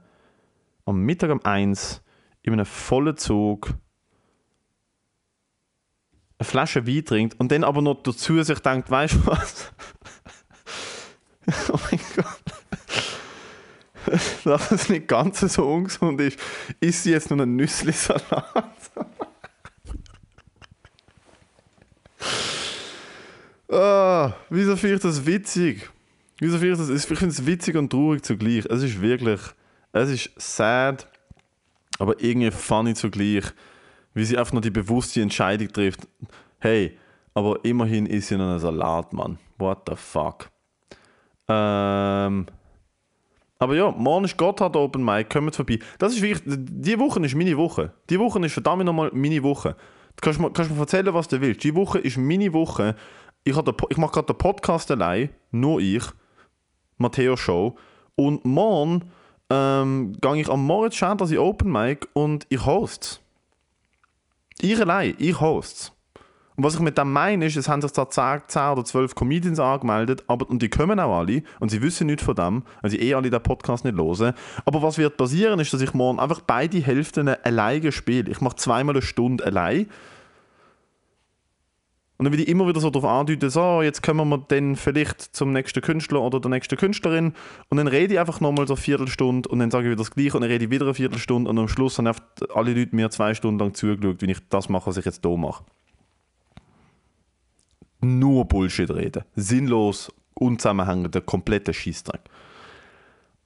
[0.86, 2.04] am Mittag um 1
[2.42, 3.74] in einem vollen Zug
[6.38, 9.72] eine Flasche Wein trinkt und dann aber noch dazu sich denkt, weißt du was?
[11.72, 12.00] oh mein.
[14.44, 16.38] dass es nicht ganz so ungesund ist,
[16.80, 18.92] ist sie jetzt nur ein Nüssli-Salat.
[23.72, 25.90] ah, wieso finde ich das witzig?
[26.40, 26.90] Wieso finde ich das?
[26.90, 28.66] Ich finde es witzig und traurig zugleich.
[28.66, 29.40] Es ist wirklich,
[29.92, 31.08] es ist sad,
[31.98, 33.46] aber irgendwie funny zugleich,
[34.14, 36.08] wie sie einfach nur die bewusste Entscheidung trifft.
[36.60, 36.98] Hey,
[37.34, 39.40] aber immerhin ist sie noch ein Salat, Mann.
[39.58, 40.50] What the fuck?
[41.48, 42.46] Ähm,
[43.60, 45.80] aber ja, morgen ist Gotthard Open Mic, kommt vorbei.
[46.00, 47.94] Das ist wirklich, die Woche ist meine Woche.
[48.10, 49.76] Die Woche ist verdammt nochmal meine Woche.
[50.16, 51.64] Du kannst, mir, kannst mir erzählen, was du willst.
[51.64, 52.96] Die Woche ist meine Woche.
[53.44, 56.04] Ich, ich mache gerade den Podcast allein, nur ich,
[56.98, 57.76] Matteo Show.
[58.16, 59.12] Und morgen
[59.50, 63.22] ähm, gehe ich am Moritz Schädler in Open Mic und ich host
[64.62, 65.93] Ich allein, ich host
[66.56, 68.08] und was ich mit dem meine, ist, es haben sich 10,
[68.48, 72.24] 10 oder 12 Comedians angemeldet, aber, und die kommen auch alle und sie wissen nichts
[72.24, 74.34] von dem, weil sie eh alle den Podcast nicht hören.
[74.66, 78.30] Aber was wird passieren, ist, dass ich morgen einfach beide Hälften alleine spiele.
[78.30, 79.88] Ich mache zweimal eine Stunde allein.
[82.18, 85.22] Und dann würde ich immer wieder so darauf andeuten, so, jetzt kommen wir dann vielleicht
[85.36, 87.34] zum nächsten Künstler oder der nächsten Künstlerin.
[87.70, 90.12] Und dann rede ich einfach nochmal so eine Viertelstunde und dann sage ich wieder das
[90.12, 92.16] Gleiche und dann rede ich wieder eine Viertelstunde und am Schluss haben
[92.54, 95.36] alle Leute mir zwei Stunden lang zugeschaut, wie ich das mache, was ich jetzt hier
[95.36, 95.64] mache
[98.04, 99.24] nur Bullshit reden.
[99.36, 102.22] Sinnlos, unzusammenhängender, kompletter Scheißdreck.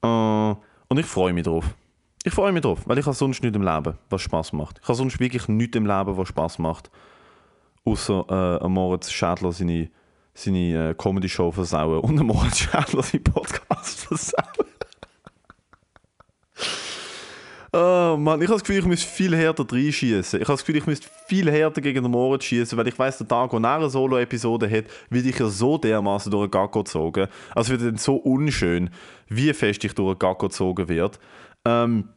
[0.03, 1.75] Äh, und ich freue mich drauf.
[2.23, 4.79] Ich freue mich drauf, weil ich habe sonst nichts im Leben, was Spaß macht.
[4.81, 6.89] Ich habe sonst wirklich nichts im Leben, was Spaß macht.
[7.85, 9.89] Außer äh, Moritz Schädler seine,
[10.33, 14.66] seine äh, Comedy-Show versauen und Moritz Schädler seinen Podcast versauen.
[18.15, 20.39] Mann, ich habe das Gefühl, ich müsste viel härter reinschießen.
[20.39, 23.17] Ich habe das Gefühl, ich müsste viel härter gegen den Moritz schießen, weil ich weiß,
[23.17, 26.83] der Tag, wo er eine Solo-Episode hat, wird ich ja so dermaßen durch den Gacko
[26.83, 27.27] gezogen.
[27.55, 28.89] Also wird dann so unschön,
[29.27, 31.19] wie fest ich durch den Gacko gezogen wird.
[31.65, 32.09] Ähm,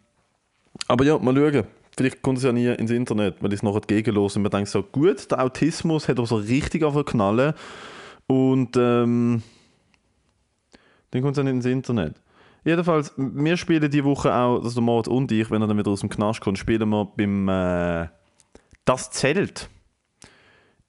[0.86, 1.64] aber ja, mal schauen.
[1.96, 4.70] Vielleicht kommt es ja nie ins Internet, weil ich es nachher gegenlos und mir denke
[4.70, 7.52] so, gut, der Autismus hat auch so richtig auf knallen
[8.26, 9.42] und ähm,
[11.10, 12.14] dann kommt es ja nicht ins Internet.
[12.64, 15.90] Jedenfalls, wir spielen die Woche auch, also der Mord und ich, wenn er dann wieder
[15.90, 18.08] aus dem Knast kommt, spielen wir beim äh,
[18.84, 19.68] Das Zelt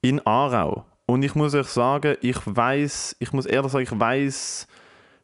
[0.02, 0.84] in Aarau.
[1.06, 4.66] Und ich muss euch sagen, ich weiß, ich muss ehrlich sagen, ich weiß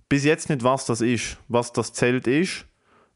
[0.09, 2.65] bis jetzt nicht, was das ist, was das Zelt ist.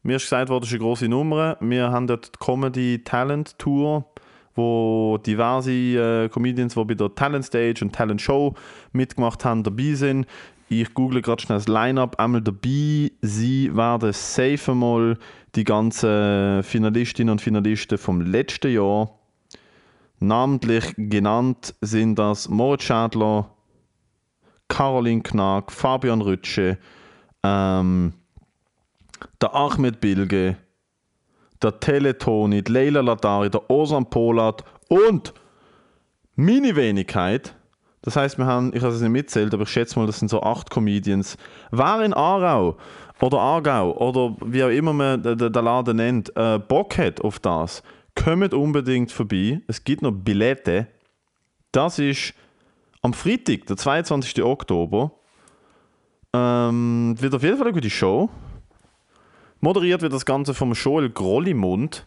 [0.03, 1.57] Mir ist gesagt worden, es ist eine große Nummer.
[1.61, 4.05] Wir haben dort die Comedy Talent Tour,
[4.55, 8.55] wo diverse äh, Comedians, die bei der Talent Stage und Talent Show
[8.93, 10.27] mitgemacht haben, dabei sind.
[10.69, 13.13] Ich google gerade schnell das Line-Up einmal dabei.
[13.21, 15.19] Sie werden safe einmal
[15.55, 19.11] die ganzen Finalistinnen und Finalisten vom letzten Jahr.
[20.19, 23.51] Namentlich genannt sind das Moritz Schädler,
[24.69, 26.79] Caroline Knack, Fabian Rütsche,
[27.43, 28.15] ähm,
[29.41, 30.57] der Ahmed Bilge,
[31.63, 35.35] der Teletoni, Leila Ladari, der Osan Polat und
[36.37, 37.55] meine Wenigkeit,
[38.03, 40.29] das heißt, wir haben, ich habe es nicht mitzählt, aber ich schätze mal, das sind
[40.29, 41.37] so acht Comedians.
[41.71, 42.77] Wer in Aarau
[43.21, 47.83] oder Aargau oder wie auch immer man den, Laden nennt, äh, Bock hat auf das,
[48.17, 49.63] kommt unbedingt vorbei.
[49.69, 50.89] Es gibt noch Billette.
[51.71, 52.35] Das ist
[53.03, 54.43] am Freitag, der 22.
[54.43, 55.13] Oktober.
[56.33, 58.29] Ähm, wird auf jeden Fall eine gute Show.
[59.61, 62.07] Moderiert wird das Ganze vom Joel Grollimund.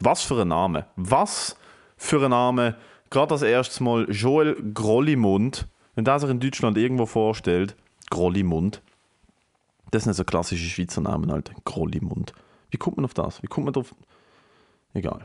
[0.00, 0.86] Was für ein Name.
[0.96, 1.54] Was
[1.98, 2.76] für ein Name
[3.10, 7.76] gerade das erste Mal Joel Grollimund, wenn der sich in Deutschland irgendwo vorstellt,
[8.10, 8.82] Grollimund,
[9.90, 11.54] das sind so klassische Schweizer Namen, Alter.
[11.64, 12.32] Grollimund.
[12.70, 13.42] Wie kommt man auf das?
[13.42, 13.94] Wie kommt man drauf?
[14.92, 15.24] Egal.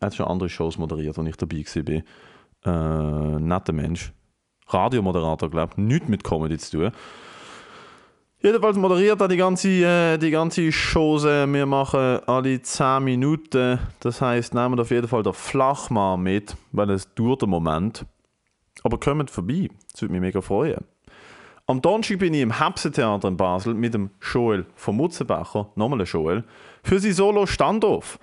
[0.00, 2.02] Er hat schon andere Shows moderiert, wo ich dabei war.
[2.66, 4.12] Äh, netter Mensch.
[4.68, 5.78] Radiomoderator, glaube ich.
[5.78, 6.92] Nichts mit Comedy zu tun.
[8.44, 11.46] Jedenfalls moderiert er die ganze, äh, die ganze Chose.
[11.50, 13.78] Wir machen alle 10 Minuten.
[14.00, 18.04] Das heißt, nehmen auf jeden Fall den Flachmann mit, weil es dauert einen Moment.
[18.82, 19.70] Aber kommt vorbei.
[19.90, 20.84] Das würde mich mega freuen.
[21.66, 26.06] Am Donnerstag bin ich im Hepse-Theater in Basel mit dem Joel von Mutzenbecher, nochmal ein
[26.06, 26.44] Joel,
[26.82, 28.18] für sein Solo Standoff.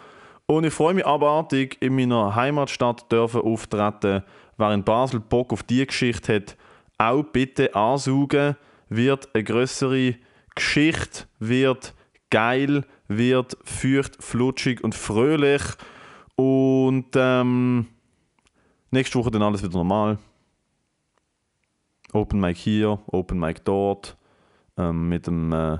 [0.46, 4.22] Und ich freue mich abartig, in meiner Heimatstadt dürfen auftreten.
[4.56, 6.58] Wer in Basel Bock auf die Geschichte hat,
[7.00, 8.56] auch bitte ansaugen
[8.92, 10.16] wird eine größere
[10.54, 11.96] Geschichte, wird
[12.30, 15.62] geil, wird feucht, flutschig und fröhlich.
[16.36, 17.88] Und ähm,
[18.92, 20.20] nächste Woche dann alles wieder normal.
[22.12, 24.18] Open Mic hier, Open Mic dort.
[24.78, 25.78] Ähm, mit dem, äh,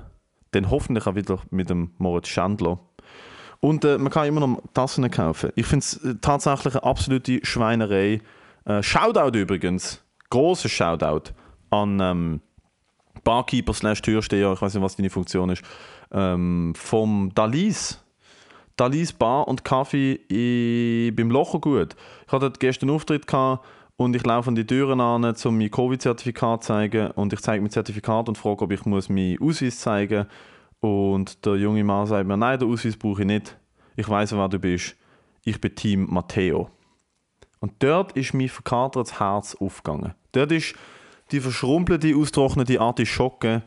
[0.52, 2.80] dann hoffentlich auch wieder mit dem Moritz Schandler.
[3.60, 5.50] Und äh, man kann immer noch Tassen kaufen.
[5.54, 8.22] Ich finde es äh, tatsächlich eine absolute Schweinerei.
[8.64, 11.32] Äh, Shoutout übrigens, großes Shoutout
[11.70, 12.40] an ähm,
[13.24, 15.62] Barkeeper slash Türsteher, ich weiß nicht, was deine Funktion ist,
[16.12, 17.98] ähm, vom Dalis.
[18.76, 21.94] Dalis Bar und Kaffee beim Lochergut.
[22.26, 23.64] Ich hatte gestern einen Auftritt gehabt
[23.96, 27.60] und ich laufe an die Türen an, um mein Covid-Zertifikat zu zeigen und ich zeige
[27.60, 30.26] mein Zertifikat und frage, ob ich muss meinen Ausweis zeigen
[30.80, 33.56] und der junge Mann sagt mir, nein, den Ausweis brauche ich nicht.
[33.94, 34.96] Ich weiß, wer du bist.
[35.44, 36.70] Ich bin Team Matteo.
[37.60, 40.14] Und dort ist mein verkatertes Herz aufgegangen.
[40.32, 40.74] Dort ist
[41.32, 43.62] die verschrumpelte, austrocknete Artischocke,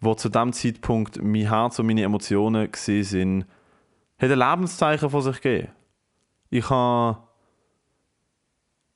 [0.00, 3.46] wo zu dem Zeitpunkt mein Herz und meine Emotionen sind,
[4.18, 5.72] hat ein Lebenszeichen von sich gegeben.
[6.50, 7.18] Ich habe,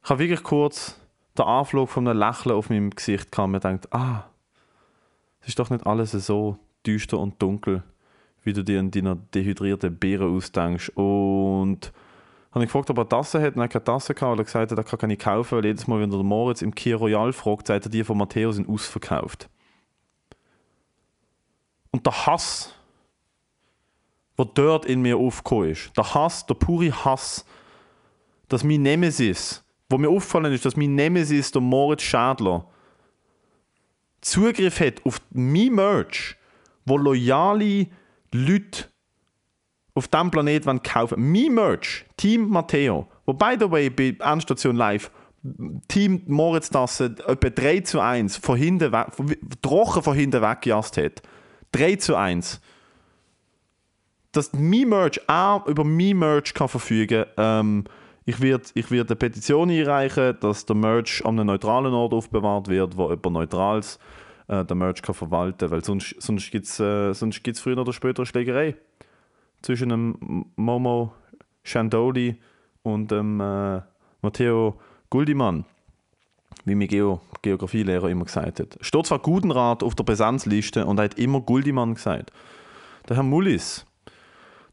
[0.05, 1.01] ich habe wirklich kurz
[1.37, 4.25] den Anflug von einem Lächeln auf meinem Gesicht gehabt und gedacht, ah,
[5.41, 7.83] es ist doch nicht alles so düster und dunkel,
[8.43, 10.91] wie du dir in deiner dehydrierten Beere ausdenkst.
[10.91, 11.93] Und
[12.53, 14.37] habe ich gefragt, ob er Tasse hat, und er hat keine Tasse gehabt.
[14.37, 16.97] Er hat gesagt, er kann keine kaufen, weil jedes Mal, wenn der Moritz im Kia
[16.97, 19.49] Royal fragt, sagt er, die von Matteo sind ausverkauft.
[21.93, 22.75] Und der Hass,
[24.37, 27.45] der dort in mir aufgekommen ist, der Hass, der pure Hass,
[28.49, 32.67] dass mein Nemesis, wo mir aufgefallen ist, dass mein Nemesis, der Moritz Schadler,
[34.21, 36.37] Zugriff hat auf mein Merch,
[36.85, 37.87] wo loyale
[38.33, 38.89] Leute
[39.95, 45.11] auf diesem Planeten kaufen Mein Merch, Team Matteo, wo by the way bei Endstation Live
[45.89, 49.07] Team Moritz Tasse etwa 3 zu 1 von hinten weg,
[49.63, 51.23] trocken von hinten weggejast hat.
[51.73, 52.61] 3 zu 1.
[54.33, 57.85] Dass mein Merch auch über mein Merch kann verfügen ähm,
[58.27, 62.69] ich werde ich werd eine Petition einreichen, dass der Merch an einem neutralen Ort aufbewahrt
[62.69, 63.99] wird, wo jemand Neutrales
[64.47, 68.21] äh, den Merch kann verwalten kann, weil sonst, sonst gibt es äh, früher oder später
[68.21, 68.77] eine Schlägerei
[69.63, 71.13] zwischen dem Momo
[71.65, 72.37] Chandoli
[72.83, 73.81] und dem äh,
[74.23, 74.79] Matteo
[75.11, 75.65] Guldimann,
[76.65, 78.79] wie mein Geo Geografielehrer immer gesagt hat.
[78.81, 82.33] Steht zwar Gutenrat auf der Präsenzliste und hat immer Guldimann gesagt.
[83.09, 83.87] Der Herr Mullis,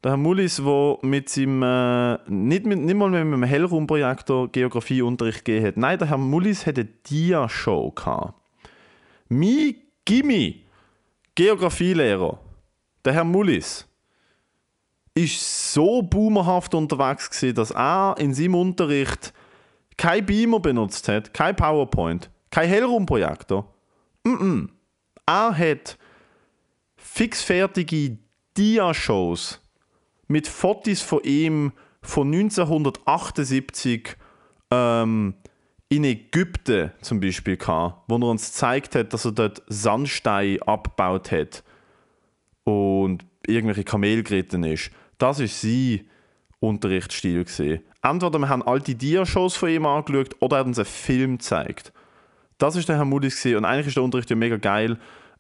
[0.03, 5.45] der Herr Mullis, der mit seinem, äh, nicht, mit, nicht mal mit einem Hellraumprojektor Geografieunterricht
[5.45, 5.77] gegeben hat.
[5.77, 7.93] Nein, der Herr Mullis hatte eine Dia-Show.
[9.29, 10.65] Mein Gimmi,
[11.35, 12.39] Geografielehrer,
[13.05, 13.86] der Herr Mullis,
[15.17, 19.33] ist so boomerhaft unterwegs gewesen, dass er in seinem Unterricht
[19.97, 23.73] kein Beamer benutzt hat, kein PowerPoint, kein Hellraumprojektor.
[24.23, 24.69] Mm -mm.
[25.25, 25.97] Er hat
[26.95, 28.17] fixfertige
[28.55, 29.61] Dia-Shows
[30.27, 34.15] mit Fotos von ihm von 1978
[34.71, 35.33] ähm,
[35.89, 41.31] in Ägypten zum Beispiel gehabt, wo er uns gezeigt hat, dass er dort Sandstein abgebaut
[41.31, 41.63] hat
[42.65, 44.91] und irgendwelche Kamel geritten ist.
[45.17, 46.01] Das war sein
[46.59, 47.43] Unterrichtsstil.
[47.43, 47.81] Gewesen.
[48.01, 51.91] Entweder wir haben alte Dia-Shows von ihm angeschaut oder er hat uns einen Film gezeigt.
[52.57, 53.45] Das war der Herr Moody's.
[53.45, 54.97] Und eigentlich ist der Unterricht ja mega geil,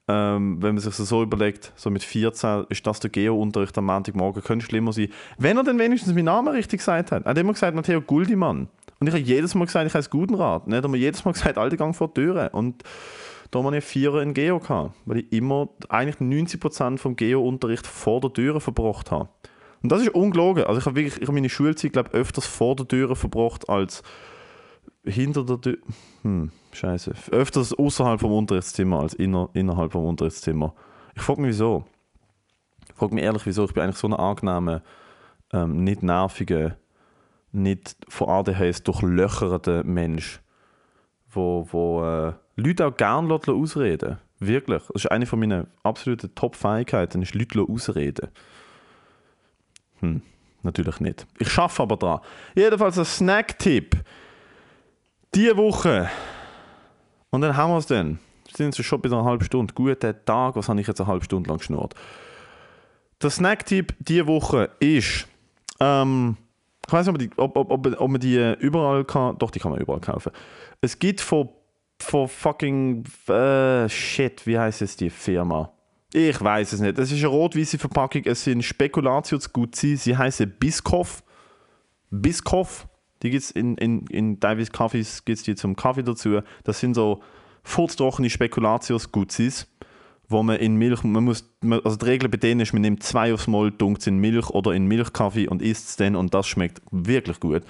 [0.07, 3.85] ähm, wenn man sich das so überlegt, so mit 14 ist das der Geo-Unterricht am
[3.85, 5.09] Montagmorgen, könnte schlimmer sein.
[5.37, 7.25] Wenn er dann wenigstens meinen Namen richtig gesagt hat.
[7.25, 8.69] Er hat immer gesagt, Matteo Guldimann.
[8.99, 10.63] Und ich habe jedes Mal gesagt, ich heiße Gutenrat.
[10.65, 12.49] Dann hat er mir jedes Mal gesagt, alte Gang vor die Türe.
[12.51, 12.83] Und
[13.51, 18.21] da habe ich Vierer in Geo gehabt, weil ich immer eigentlich 90% vom Geo-Unterricht vor
[18.21, 19.29] der Türe verbracht habe.
[19.83, 20.63] Und das ist ungelogen.
[20.63, 24.03] Also ich habe wirklich ich habe meine Schulzeit glaube öfters vor der Tür verbracht als
[25.03, 25.77] hinter der Tür.
[26.23, 27.13] Hm, scheiße.
[27.31, 30.73] Öfters außerhalb vom Unterrichtszimmer als inner, innerhalb vom Unterrichtszimmer.
[31.15, 31.85] Ich frage mich wieso.
[32.89, 33.65] Ich frage mich ehrlich, wieso.
[33.65, 34.81] Ich bin eigentlich so ein angenehmer,
[35.53, 36.77] ähm, nicht nerviger,
[37.51, 40.41] nicht von ADHS durchlöchernder Mensch,
[41.29, 44.83] wo, wo äh, Leute auch gerne ausreden Wirklich.
[44.93, 48.29] Das ist eine von meinen absoluten Top-Fähigkeiten, ist Leute ausreden.
[49.99, 50.21] Hm,
[50.63, 51.25] natürlich nicht.
[51.39, 52.19] Ich schaffe aber dran.
[52.55, 53.95] Jedenfalls ein Snack-Tipp.
[55.33, 56.09] Diese Woche.
[57.29, 58.19] Und dann haben wir es dann.
[58.55, 59.73] sind jetzt schon bei einer halben Stunde.
[59.73, 61.93] Guten Tag, was habe ich jetzt eine halbe Stunde lang geschnurrt?
[63.21, 65.27] Der Snacktipp diese Woche ist,
[65.79, 66.37] ähm,
[66.85, 69.81] ich weiß nicht, ob, ob, ob, ob man die überall kann, doch, die kann man
[69.81, 70.31] überall kaufen.
[70.81, 71.49] Es gibt von,
[71.99, 75.71] von fucking, äh, shit, wie heißt es die Firma?
[76.13, 76.97] Ich weiß es nicht.
[76.97, 81.21] Es ist eine rot-weiße Verpackung, es sind Spekulatius Guzzi, sie heißen Biskoff.
[82.09, 82.87] Biskoff,
[83.21, 86.39] die gibt es in, in, in teilweise Kaffees, gibt es die zum Kaffee dazu.
[86.63, 87.21] Das sind so
[87.63, 89.67] furztrockene Spekulatius Guzzis,
[90.29, 93.33] wo man in Milch, man muss, also die Regel bei denen ist, man nimmt zwei
[93.33, 96.81] aufs Mal, dunkt in Milch oder in Milchkaffee und isst es dann und das schmeckt
[96.91, 97.63] wirklich gut.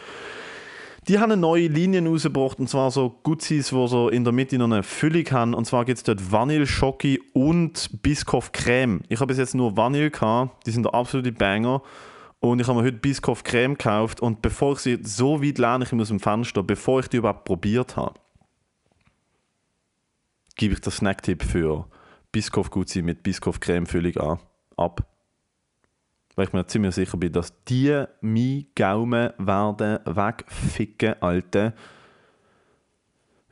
[1.07, 4.57] Die haben eine neue Linie rausgebracht und zwar so Gutzis, wo so in der Mitte
[4.57, 5.53] noch eine Füllung haben.
[5.53, 9.01] Und zwar gibt es dort Vanille, Schoki und Biscoff Creme.
[9.07, 11.81] Ich habe bis jetzt nur Vanille gehabt, die sind der absolute Banger.
[12.41, 15.85] Und ich habe mir heute Biscoff Creme gekauft und bevor ich sie so weit lerne
[15.85, 18.19] ich aus dem Fenster, bevor ich die überhaupt probiert habe,
[20.55, 21.87] gebe ich den Snacktipp für
[22.33, 24.39] Biscoff Gutzi mit Biscoff Creme Füllung an,
[24.75, 25.07] ab.
[26.37, 31.73] Weil ich mir ziemlich sicher bin, dass die mein Gaumen werden wegficken, Alte.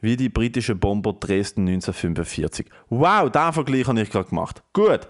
[0.02, 2.68] Wie die britischen Bomber Dresden 1945.
[2.90, 4.62] Wow, den Vergleich habe ich gerade gemacht.
[4.72, 5.08] Gut.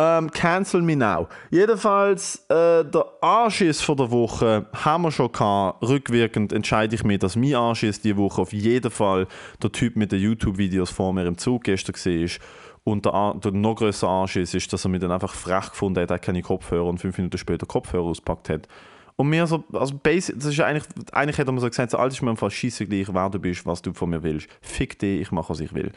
[0.00, 1.26] Ähm, cancel me now.
[1.50, 5.82] Jedenfalls, äh, der Anschiss von der Woche haben wir schon gehabt.
[5.82, 9.26] Rückwirkend entscheide ich mich, dass mein Anschiss diese Woche auf jeden Fall
[9.60, 12.28] der Typ mit den YouTube-Videos vor mir im Zug gestern war.
[12.88, 16.10] Und der, der noch größere Anschiss ist, dass er mich dann einfach frech gefunden hat,
[16.10, 18.66] er keine Kopfhörer und fünf Minuten später Kopfhörer auspackt hat.
[19.16, 22.14] Und mir so, also basic, das ist eigentlich, eigentlich hätte man so gesagt, so alles
[22.14, 24.48] ist mir einfach scheiße gleich, wer du bist, was du von mir willst.
[24.62, 25.92] Fick dich, ich mache, was ich will.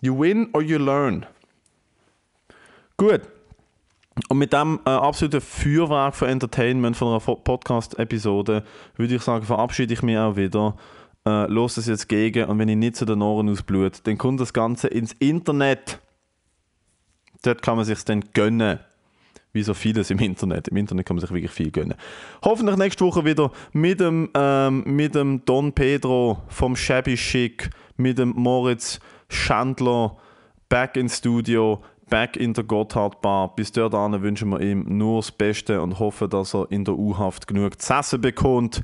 [0.00, 1.26] You win or you learn.
[2.96, 3.20] Gut.
[4.30, 8.64] Und mit dem äh, absoluten Feuerwerk von Entertainment von einer Podcast-Episode
[8.96, 10.74] würde ich sagen, verabschiede ich mich auch wieder.
[11.26, 14.40] Äh, los es jetzt gegen und wenn ich nicht zu den Ohren ausblut, dann kommt
[14.40, 15.98] das Ganze ins Internet.
[17.42, 18.78] Dort kann man sich dann gönnen.
[19.52, 20.68] Wie so vieles im Internet.
[20.68, 21.94] Im Internet kann man sich wirklich viel gönnen.
[22.44, 28.18] Hoffentlich nächste Woche wieder mit dem, ähm, mit dem Don Pedro vom Shabby Chic, mit
[28.18, 30.16] dem Moritz Schandler
[30.68, 33.56] back ins Studio, back in der Gotthard Bar.
[33.56, 37.48] Bis dahin wünschen wir ihm nur das Beste und hoffen, dass er in der U-Haft
[37.48, 38.82] genug zu bekommt.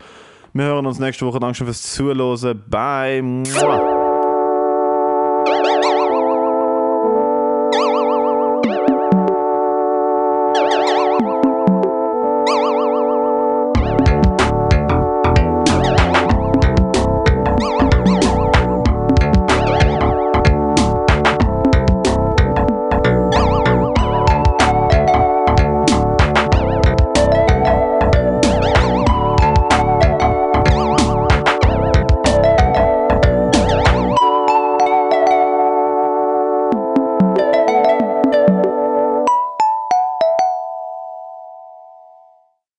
[0.55, 1.41] Wir hören uns nächste Woche.
[1.41, 2.55] Danke fürs Zuhören.
[2.69, 3.43] Bye.